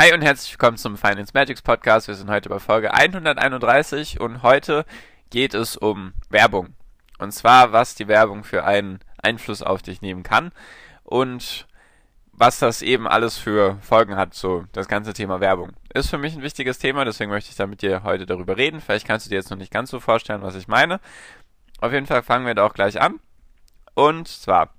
[0.00, 2.06] Hi und herzlich willkommen zum Finance Magics Podcast.
[2.06, 4.84] Wir sind heute bei Folge 131 und heute
[5.30, 6.76] geht es um Werbung.
[7.18, 10.52] Und zwar, was die Werbung für einen Einfluss auf dich nehmen kann
[11.02, 11.66] und
[12.30, 15.72] was das eben alles für Folgen hat, so das ganze Thema Werbung.
[15.92, 18.80] Ist für mich ein wichtiges Thema, deswegen möchte ich da mit dir heute darüber reden.
[18.80, 21.00] Vielleicht kannst du dir jetzt noch nicht ganz so vorstellen, was ich meine.
[21.80, 23.18] Auf jeden Fall fangen wir da auch gleich an.
[23.94, 24.72] Und zwar,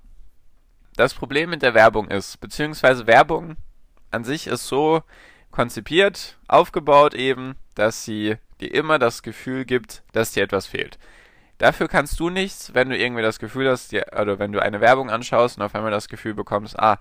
[0.96, 3.58] das Problem mit der Werbung ist, beziehungsweise Werbung
[4.10, 5.02] an sich ist so
[5.50, 10.98] konzipiert, aufgebaut eben, dass sie dir immer das Gefühl gibt, dass dir etwas fehlt.
[11.58, 14.80] Dafür kannst du nichts, wenn du irgendwie das Gefühl hast, dir, oder wenn du eine
[14.80, 16.98] Werbung anschaust und auf einmal das Gefühl bekommst, ah,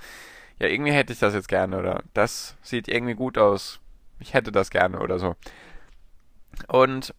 [0.59, 3.79] ja, irgendwie hätte ich das jetzt gerne oder das sieht irgendwie gut aus,
[4.19, 5.35] ich hätte das gerne oder so.
[6.67, 7.13] Und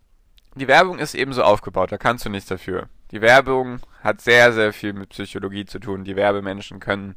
[0.54, 2.88] die Werbung ist eben so aufgebaut, da kannst du nichts dafür.
[3.10, 6.04] Die Werbung hat sehr, sehr viel mit Psychologie zu tun.
[6.04, 7.16] Die Werbemenschen können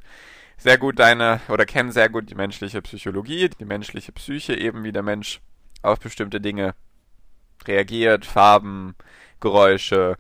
[0.64, 4.94] sehr gut deine oder kennen sehr gut die menschliche Psychologie, die menschliche Psyche, eben wie
[4.94, 5.42] der Mensch
[5.82, 6.74] auf bestimmte Dinge
[7.68, 8.96] reagiert, Farben,
[9.42, 10.18] Geräusche,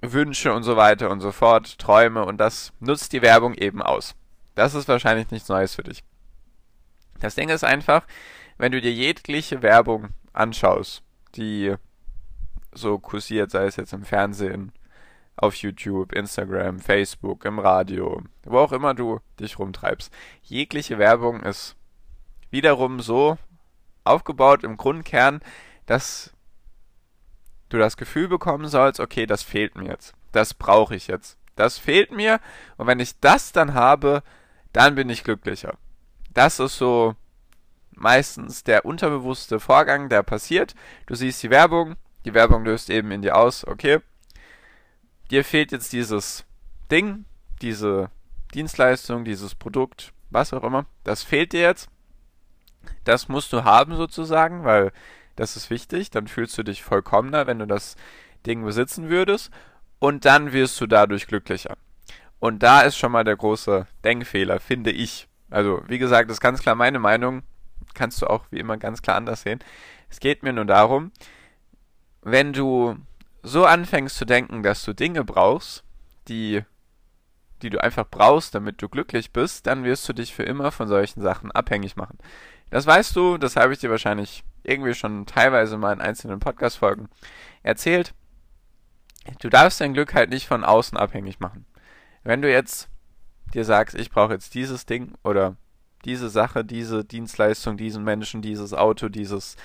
[0.00, 4.16] Wünsche und so weiter und so fort, Träume und das nutzt die Werbung eben aus.
[4.56, 6.02] Das ist wahrscheinlich nichts Neues für dich.
[7.20, 8.08] Das Ding ist einfach,
[8.58, 11.04] wenn du dir jegliche Werbung anschaust,
[11.36, 11.76] die
[12.72, 14.72] so kursiert, sei es jetzt im Fernsehen,
[15.40, 20.12] auf YouTube, Instagram, Facebook, im Radio, wo auch immer du dich rumtreibst.
[20.42, 21.76] Jegliche Werbung ist
[22.50, 23.38] wiederum so
[24.04, 25.40] aufgebaut im Grundkern,
[25.86, 26.34] dass
[27.70, 30.14] du das Gefühl bekommen sollst, okay, das fehlt mir jetzt.
[30.32, 31.38] Das brauche ich jetzt.
[31.56, 32.40] Das fehlt mir
[32.76, 34.22] und wenn ich das dann habe,
[34.72, 35.74] dann bin ich glücklicher.
[36.32, 37.16] Das ist so
[37.92, 40.74] meistens der unterbewusste Vorgang, der passiert.
[41.06, 44.00] Du siehst die Werbung, die Werbung löst eben in dir aus, okay,
[45.30, 46.44] dir fehlt jetzt dieses
[46.90, 47.24] Ding,
[47.62, 48.10] diese
[48.54, 51.88] Dienstleistung, dieses Produkt, was auch immer, das fehlt dir jetzt.
[53.04, 54.92] Das musst du haben sozusagen, weil
[55.36, 56.10] das ist wichtig.
[56.10, 57.96] Dann fühlst du dich vollkommener, wenn du das
[58.46, 59.50] Ding besitzen würdest.
[59.98, 61.76] Und dann wirst du dadurch glücklicher.
[62.38, 65.28] Und da ist schon mal der große Denkfehler, finde ich.
[65.50, 67.42] Also, wie gesagt, das ist ganz klar meine Meinung.
[67.92, 69.60] Kannst du auch wie immer ganz klar anders sehen.
[70.08, 71.12] Es geht mir nur darum,
[72.22, 72.96] wenn du
[73.42, 75.84] so anfängst zu denken, dass du Dinge brauchst,
[76.28, 76.62] die,
[77.62, 80.88] die du einfach brauchst, damit du glücklich bist, dann wirst du dich für immer von
[80.88, 82.18] solchen Sachen abhängig machen.
[82.70, 87.08] Das weißt du, das habe ich dir wahrscheinlich irgendwie schon teilweise mal in einzelnen Podcast-Folgen
[87.62, 88.14] erzählt.
[89.40, 91.66] Du darfst dein Glück halt nicht von außen abhängig machen.
[92.22, 92.88] Wenn du jetzt
[93.54, 95.56] dir sagst, ich brauche jetzt dieses Ding oder
[96.04, 99.56] diese Sache, diese Dienstleistung, diesen Menschen, dieses Auto, dieses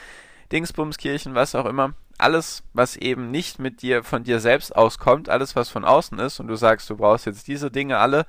[0.51, 5.55] Dingsbumskirchen, was auch immer, alles, was eben nicht mit dir, von dir selbst auskommt, alles,
[5.55, 8.25] was von außen ist, und du sagst, du brauchst jetzt diese Dinge alle,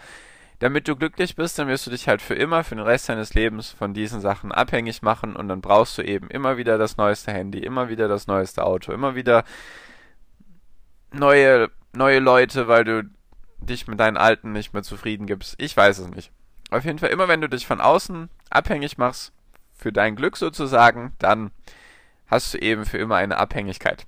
[0.59, 3.35] damit du glücklich bist, dann wirst du dich halt für immer, für den Rest deines
[3.35, 7.33] Lebens von diesen Sachen abhängig machen und dann brauchst du eben immer wieder das neueste
[7.33, 9.45] Handy, immer wieder das neueste Auto, immer wieder
[11.13, 13.11] neue, neue Leute, weil du
[13.59, 15.57] dich mit deinen alten nicht mehr zufrieden gibst.
[15.59, 16.31] Ich weiß es nicht.
[16.71, 19.33] Auf jeden Fall, immer wenn du dich von außen abhängig machst,
[19.75, 21.51] für dein Glück sozusagen, dann
[22.27, 24.07] hast du eben für immer eine Abhängigkeit.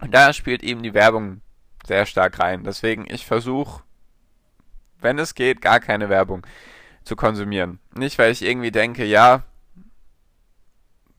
[0.00, 1.40] Und da spielt eben die Werbung
[1.86, 2.64] sehr stark rein.
[2.64, 3.82] Deswegen, ich versuche,
[5.00, 6.46] wenn es geht, gar keine Werbung
[7.04, 7.78] zu konsumieren.
[7.94, 9.44] Nicht, weil ich irgendwie denke, ja,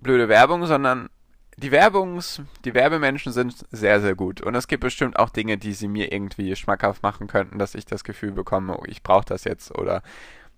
[0.02, 1.10] blöde Werbung, sondern
[1.58, 4.42] die Werbungs, die Werbemenschen sind sehr, sehr gut.
[4.42, 7.86] Und es gibt bestimmt auch Dinge, die sie mir irgendwie schmackhaft machen könnten, dass ich
[7.86, 10.04] das Gefühl bekomme, oh, ich brauche das jetzt oder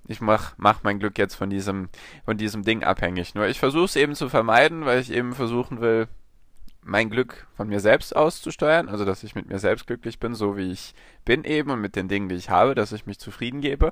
[0.10, 1.90] ich mach, mach mein Glück jetzt von diesem,
[2.26, 3.36] von diesem Ding abhängig.
[3.36, 6.08] Nur ich versuche es eben zu vermeiden, weil ich eben versuchen will,
[6.82, 10.58] mein Glück von mir selbst auszusteuern, also dass ich mit mir selbst glücklich bin, so
[10.58, 10.96] wie ich
[11.26, 13.92] bin eben und mit den Dingen, die ich habe, dass ich mich zufrieden gebe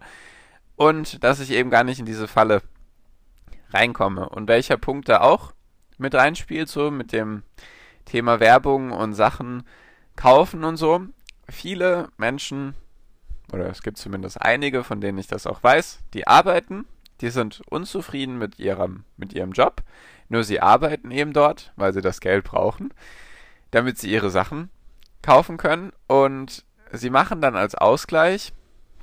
[0.76, 2.64] und dass ich eben gar nicht in diese Falle
[3.70, 4.28] reinkomme.
[4.28, 5.54] Und welcher Punkt da auch
[6.00, 7.44] mit reinspielt, so mit dem
[8.06, 9.64] Thema Werbung und Sachen
[10.16, 11.02] kaufen und so.
[11.48, 12.74] Viele Menschen
[13.52, 16.86] oder es gibt zumindest einige, von denen ich das auch weiß, die arbeiten,
[17.22, 19.84] die sind unzufrieden mit ihrem, mit ihrem Job,
[20.30, 22.94] nur sie arbeiten eben dort, weil sie das Geld brauchen,
[23.72, 24.70] damit sie ihre Sachen
[25.22, 25.92] kaufen können.
[26.08, 28.54] Und sie machen dann als Ausgleich,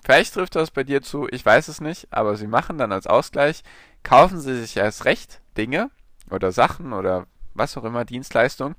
[0.05, 3.06] vielleicht trifft das bei dir zu, ich weiß es nicht, aber sie machen dann als
[3.06, 3.62] Ausgleich
[4.02, 5.91] kaufen sie sich erst recht Dinge
[6.31, 8.76] oder Sachen oder was auch immer, Dienstleistungen,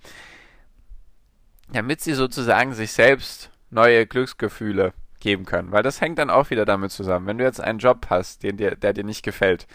[1.70, 4.94] damit sie sozusagen sich selbst neue Glücksgefühle
[5.26, 5.72] geben können.
[5.72, 7.26] Weil das hängt dann auch wieder damit zusammen.
[7.26, 9.68] Wenn du jetzt einen Job hast, den dir, der dir nicht gefällt,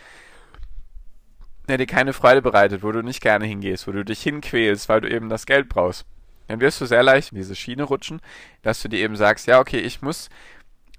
[1.69, 5.01] der dir keine Freude bereitet, wo du nicht gerne hingehst, wo du dich hinquälst, weil
[5.01, 6.07] du eben das Geld brauchst,
[6.47, 8.21] dann wirst du sehr leicht in diese Schiene rutschen,
[8.63, 10.31] dass du dir eben sagst, ja, okay, ich muss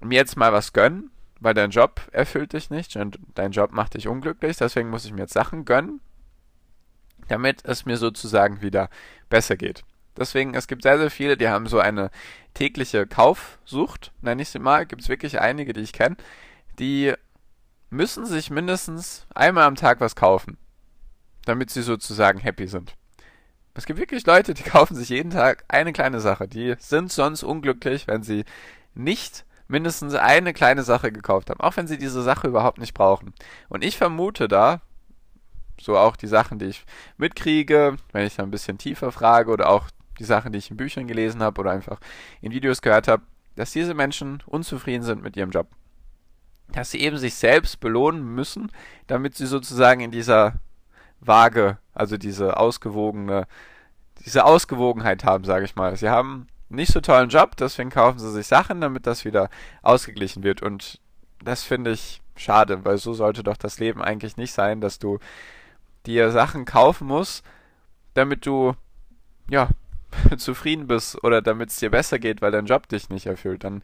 [0.02, 1.10] mir jetzt mal was gönnen,
[1.40, 5.12] weil dein Job erfüllt dich nicht und dein Job macht dich unglücklich, deswegen muss ich
[5.12, 6.00] mir jetzt Sachen gönnen,
[7.28, 8.90] damit es mir sozusagen wieder
[9.30, 9.82] besser geht.
[10.16, 12.10] Deswegen, es gibt sehr, sehr viele, die haben so eine
[12.54, 14.86] tägliche Kaufsucht, nenne ich sie mal.
[14.86, 16.16] Gibt es wirklich einige, die ich kenne,
[16.78, 17.14] die
[17.90, 20.56] müssen sich mindestens einmal am Tag was kaufen,
[21.44, 22.94] damit sie sozusagen happy sind.
[23.74, 26.48] Es gibt wirklich Leute, die kaufen sich jeden Tag eine kleine Sache.
[26.48, 28.44] Die sind sonst unglücklich, wenn sie
[28.94, 33.32] nicht mindestens eine kleine Sache gekauft haben, auch wenn sie diese Sache überhaupt nicht brauchen.
[33.68, 34.82] Und ich vermute da,
[35.80, 36.84] so auch die Sachen, die ich
[37.16, 39.88] mitkriege, wenn ich da ein bisschen tiefer frage oder auch
[40.22, 41.98] die Sachen, die ich in Büchern gelesen habe oder einfach
[42.40, 43.24] in Videos gehört habe,
[43.56, 45.66] dass diese Menschen unzufrieden sind mit ihrem Job.
[46.68, 48.70] Dass sie eben sich selbst belohnen müssen,
[49.08, 50.54] damit sie sozusagen in dieser
[51.20, 53.46] Waage, also diese ausgewogene,
[54.24, 55.96] diese Ausgewogenheit haben, sage ich mal.
[55.96, 59.50] Sie haben nicht so tollen Job, deswegen kaufen sie sich Sachen, damit das wieder
[59.82, 60.62] ausgeglichen wird.
[60.62, 61.00] Und
[61.42, 65.18] das finde ich schade, weil so sollte doch das Leben eigentlich nicht sein, dass du
[66.06, 67.44] dir Sachen kaufen musst,
[68.14, 68.74] damit du
[69.50, 69.68] ja
[70.36, 73.82] zufrieden bist oder damit es dir besser geht, weil dein Job dich nicht erfüllt, dann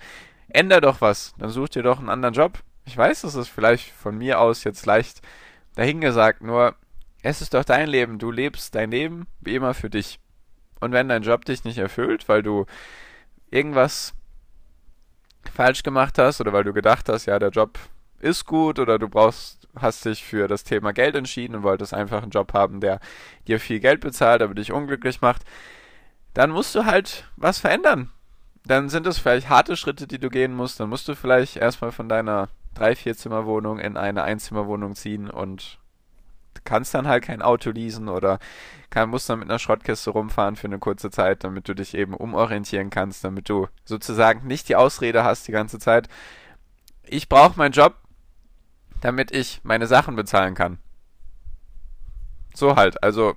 [0.49, 1.35] änder doch was.
[1.39, 2.59] Dann such dir doch einen anderen Job.
[2.87, 5.21] Ich weiß, das ist vielleicht von mir aus jetzt leicht
[5.75, 6.75] dahingesagt, nur
[7.23, 8.19] es ist doch dein Leben.
[8.19, 10.19] Du lebst dein Leben wie immer für dich.
[10.81, 12.67] Und wenn dein Job dich nicht erfüllt, weil du
[13.51, 14.15] irgendwas
[15.53, 17.79] falsch gemacht hast oder weil du gedacht hast, ja, der Job
[18.21, 22.23] ist gut oder du brauchst, hast dich für das Thema Geld entschieden und wolltest einfach
[22.23, 23.01] einen Job haben, der
[23.47, 25.45] dir viel Geld bezahlt, aber dich unglücklich macht,
[26.39, 28.11] dann musst du halt was verändern.
[28.65, 30.79] Dann sind es vielleicht harte Schritte, die du gehen musst.
[30.79, 35.81] Dann musst du vielleicht erstmal von deiner 3-4-Zimmer-Wohnung in eine Einzimmerwohnung ziehen und
[36.63, 38.39] kannst dann halt kein Auto leasen oder
[38.89, 42.15] kann, musst dann mit einer Schrottkiste rumfahren für eine kurze Zeit, damit du dich eben
[42.15, 46.09] umorientieren kannst, damit du sozusagen nicht die Ausrede hast die ganze Zeit.
[47.03, 47.97] Ich brauche meinen Job,
[49.01, 50.79] damit ich meine Sachen bezahlen kann.
[52.55, 53.03] So halt.
[53.03, 53.35] Also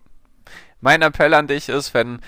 [0.82, 2.22] mein Appell an dich ist, wenn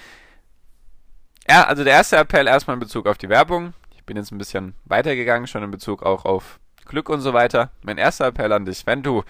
[1.47, 3.73] ja, also der erste Appell erstmal in Bezug auf die Werbung.
[3.95, 7.71] Ich bin jetzt ein bisschen weitergegangen, schon in Bezug auch auf Glück und so weiter.
[7.83, 9.23] Mein erster Appell an dich, wenn du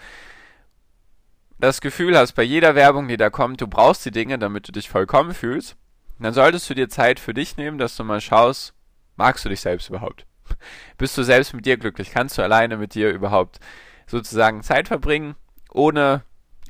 [1.59, 4.71] das Gefühl hast, bei jeder Werbung, die da kommt, du brauchst die Dinge, damit du
[4.71, 5.75] dich vollkommen fühlst,
[6.19, 8.73] dann solltest du dir Zeit für dich nehmen, dass du mal schaust,
[9.15, 10.25] magst du dich selbst überhaupt?
[10.97, 12.11] Bist du selbst mit dir glücklich?
[12.11, 13.59] Kannst du alleine mit dir überhaupt
[14.07, 15.35] sozusagen Zeit verbringen,
[15.71, 16.23] ohne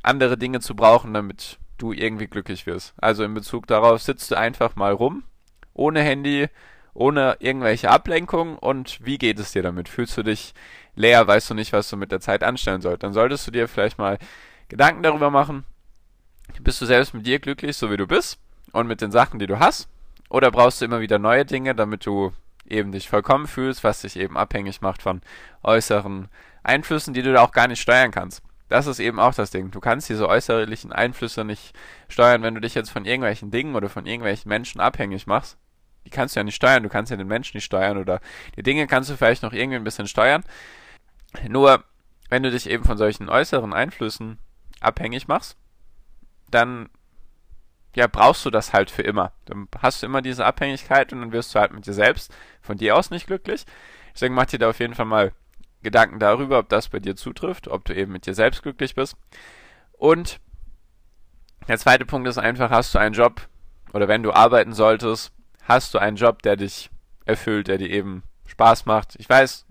[0.03, 2.93] andere Dinge zu brauchen, damit du irgendwie glücklich wirst?
[2.97, 5.23] Also in Bezug darauf sitzt du einfach mal rum
[5.73, 6.47] ohne Handy,
[6.93, 9.89] ohne irgendwelche Ablenkung und wie geht es dir damit?
[9.89, 10.53] Fühlst du dich
[10.95, 13.03] leer, weißt du nicht, was du mit der Zeit anstellen sollst?
[13.03, 14.19] Dann solltest du dir vielleicht mal
[14.69, 15.65] Gedanken darüber machen,
[16.61, 18.39] bist du selbst mit dir glücklich, so wie du bist
[18.71, 19.89] und mit den Sachen, die du hast?
[20.29, 22.31] Oder brauchst du immer wieder neue Dinge, damit du
[22.65, 25.21] eben dich vollkommen fühlst, was dich eben abhängig macht von
[25.63, 26.29] äußeren
[26.63, 28.41] Einflüssen, die du da auch gar nicht steuern kannst?
[28.69, 29.71] Das ist eben auch das Ding.
[29.71, 31.75] Du kannst diese äußerlichen Einflüsse nicht
[32.07, 35.57] steuern, wenn du dich jetzt von irgendwelchen Dingen oder von irgendwelchen Menschen abhängig machst
[36.05, 38.19] die kannst du ja nicht steuern, du kannst ja den Menschen nicht steuern oder
[38.55, 40.43] die Dinge kannst du vielleicht noch irgendwie ein bisschen steuern.
[41.47, 41.83] Nur,
[42.29, 44.37] wenn du dich eben von solchen äußeren Einflüssen
[44.79, 45.57] abhängig machst,
[46.49, 46.89] dann
[47.95, 49.33] ja, brauchst du das halt für immer.
[49.45, 52.77] Dann hast du immer diese Abhängigkeit und dann wirst du halt mit dir selbst von
[52.77, 53.65] dir aus nicht glücklich.
[54.13, 55.31] Deswegen mach dir da auf jeden Fall mal
[55.83, 59.15] Gedanken darüber, ob das bei dir zutrifft, ob du eben mit dir selbst glücklich bist.
[59.93, 60.39] Und
[61.67, 63.47] der zweite Punkt ist einfach, hast du einen Job
[63.93, 65.31] oder wenn du arbeiten solltest,
[65.63, 66.89] hast du einen Job, der dich
[67.25, 69.15] erfüllt, der dir eben Spaß macht.
[69.17, 69.65] Ich weiß,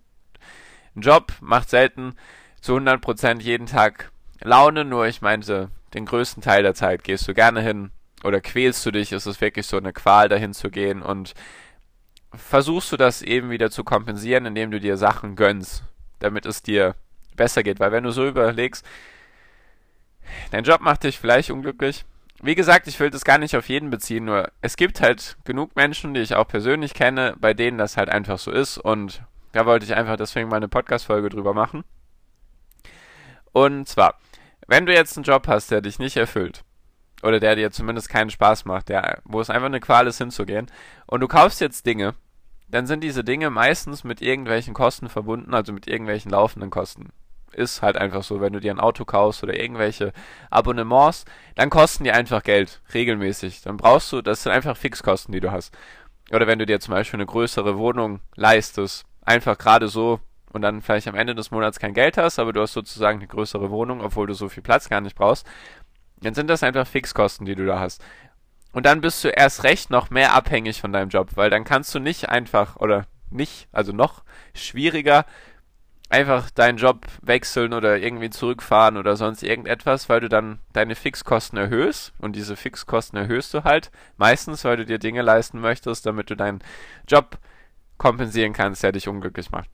[0.97, 2.15] ein Job macht selten
[2.61, 7.35] zu 100% jeden Tag Laune, nur ich meinte, den größten Teil der Zeit gehst du
[7.35, 7.91] gerne hin
[8.25, 11.35] oder quälst du dich, ist es wirklich so eine Qual dahin zu gehen und
[12.35, 15.85] versuchst du das eben wieder zu kompensieren, indem du dir Sachen gönnst,
[16.19, 16.95] damit es dir
[17.37, 18.85] besser geht, weil wenn du so überlegst,
[20.51, 22.05] dein Job macht dich vielleicht unglücklich,
[22.43, 25.77] wie gesagt, ich will das gar nicht auf jeden beziehen, nur es gibt halt genug
[25.77, 29.23] Menschen, die ich auch persönlich kenne, bei denen das halt einfach so ist und
[29.53, 31.85] da wollte ich einfach deswegen mal eine Podcast-Folge drüber machen.
[33.53, 34.19] Und zwar,
[34.67, 36.65] wenn du jetzt einen Job hast, der dich nicht erfüllt,
[37.23, 40.71] oder der dir zumindest keinen Spaß macht, der, wo es einfach eine Qual ist hinzugehen,
[41.07, 42.15] und du kaufst jetzt Dinge,
[42.69, 47.11] dann sind diese Dinge meistens mit irgendwelchen Kosten verbunden, also mit irgendwelchen laufenden Kosten.
[47.55, 50.13] Ist halt einfach so, wenn du dir ein Auto kaufst oder irgendwelche
[50.51, 53.63] Abonnements, dann kosten die einfach Geld, regelmäßig.
[53.63, 55.75] Dann brauchst du, das sind einfach Fixkosten, die du hast.
[56.31, 60.21] Oder wenn du dir zum Beispiel eine größere Wohnung leistest, einfach gerade so
[60.53, 63.29] und dann vielleicht am Ende des Monats kein Geld hast, aber du hast sozusagen eine
[63.29, 65.47] größere Wohnung, obwohl du so viel Platz gar nicht brauchst,
[66.21, 68.03] dann sind das einfach Fixkosten, die du da hast.
[68.73, 71.95] Und dann bist du erst recht noch mehr abhängig von deinem Job, weil dann kannst
[71.95, 74.23] du nicht einfach oder nicht, also noch
[74.55, 75.25] schwieriger
[76.13, 81.59] einfach deinen Job wechseln oder irgendwie zurückfahren oder sonst irgendetwas, weil du dann deine Fixkosten
[81.59, 86.29] erhöhst und diese Fixkosten erhöhst du halt meistens, weil du dir Dinge leisten möchtest, damit
[86.29, 86.61] du deinen
[87.09, 87.39] Job
[87.97, 89.71] kompensieren kannst, der dich unglücklich macht.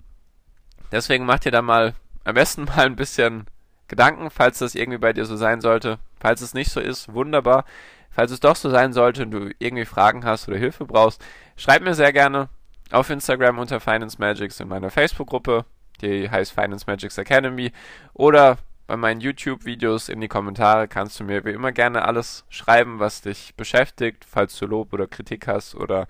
[0.92, 3.47] Deswegen mach dir da mal am besten mal ein bisschen
[3.88, 5.99] Gedanken, falls das irgendwie bei dir so sein sollte.
[6.21, 7.64] Falls es nicht so ist, wunderbar.
[8.11, 11.21] Falls es doch so sein sollte und du irgendwie Fragen hast oder Hilfe brauchst,
[11.57, 12.49] schreib mir sehr gerne
[12.92, 15.64] auf Instagram unter Finance Magics in meiner Facebook-Gruppe
[16.02, 17.73] die heißt Finance Magics Academy.
[18.14, 22.99] Oder bei meinen YouTube-Videos in die Kommentare kannst du mir wie immer gerne alles schreiben,
[22.99, 26.07] was dich beschäftigt, falls du Lob oder Kritik hast oder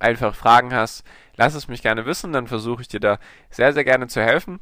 [0.00, 1.04] einfach Fragen hast.
[1.36, 3.18] Lass es mich gerne wissen, dann versuche ich dir da
[3.50, 4.58] sehr, sehr gerne zu helfen.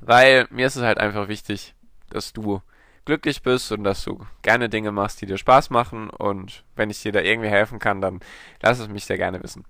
[0.00, 1.74] Weil mir ist es halt einfach wichtig,
[2.08, 2.62] dass du
[3.04, 6.08] glücklich bist und dass du gerne Dinge machst, die dir Spaß machen.
[6.10, 8.20] Und wenn ich dir da irgendwie helfen kann, dann
[8.62, 9.64] lass es mich sehr gerne wissen.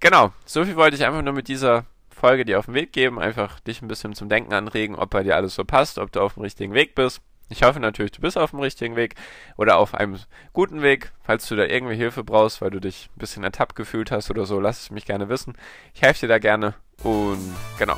[0.00, 1.84] Genau, so viel wollte ich einfach nur mit dieser
[2.22, 5.24] Folge dir auf den Weg geben, einfach dich ein bisschen zum Denken anregen, ob bei
[5.24, 7.20] dir alles so passt, ob du auf dem richtigen Weg bist.
[7.48, 9.16] Ich hoffe natürlich, du bist auf dem richtigen Weg
[9.56, 10.20] oder auf einem
[10.52, 11.10] guten Weg.
[11.24, 14.46] Falls du da irgendwie Hilfe brauchst, weil du dich ein bisschen ertappt gefühlt hast oder
[14.46, 15.54] so, lass es mich gerne wissen.
[15.94, 16.74] Ich helfe dir da gerne.
[17.02, 17.40] Und
[17.76, 17.96] genau.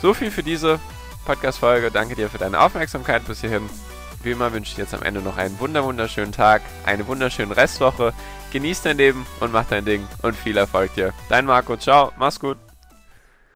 [0.00, 0.78] So viel für diese
[1.24, 1.90] Podcast-Folge.
[1.90, 3.68] Danke dir für deine Aufmerksamkeit bis hierhin.
[4.22, 8.14] Wie immer wünsche ich dir jetzt am Ende noch einen wunderschönen Tag, eine wunderschöne Restwoche.
[8.52, 11.12] Genieß dein Leben und mach dein Ding und viel Erfolg dir.
[11.28, 12.56] Dein Marco, ciao, mach's gut.